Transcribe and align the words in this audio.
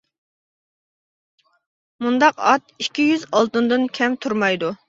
مۇنداق 2.05 2.43
ئات 2.47 2.75
ئىككى 2.77 3.09
يۈز 3.11 3.29
ئالتۇندىن 3.33 3.89
كەم 4.01 4.21
تۇرمايدۇ. 4.25 4.77